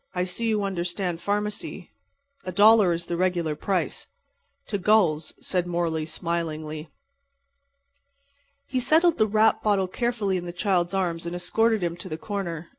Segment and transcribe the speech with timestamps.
[0.15, 1.91] "I see you understand pharmacy.
[2.43, 4.07] A dollar is the regular price."
[4.69, 6.89] "To gulls," said Morley, smilingly.
[8.65, 12.17] He settled the wrapped bottle carefully in the child's arms and escorted him to the
[12.17, 12.69] corner.